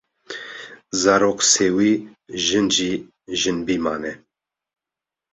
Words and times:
zarok 1.01 1.39
sêwî, 1.53 1.93
jin 2.45 2.67
jî 2.75 2.93
jinbî 3.41 3.77
mane. 3.85 4.13